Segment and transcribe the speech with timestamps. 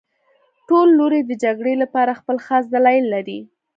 [0.67, 3.39] ټول لوري د جګړې لپاره خپل خاص دلایل لري